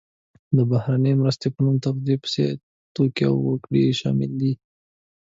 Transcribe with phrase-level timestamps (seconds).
[0.55, 2.45] د بهرنۍ مرستې په نوم نغدې پیسې،
[2.93, 4.51] توکي او وګړي شامل دي.